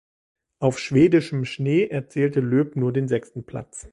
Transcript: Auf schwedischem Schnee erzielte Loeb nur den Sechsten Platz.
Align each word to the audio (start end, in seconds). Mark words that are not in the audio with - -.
Auf 0.57 0.79
schwedischem 0.79 1.45
Schnee 1.45 1.85
erzielte 1.85 2.39
Loeb 2.39 2.75
nur 2.75 2.91
den 2.91 3.07
Sechsten 3.07 3.43
Platz. 3.45 3.87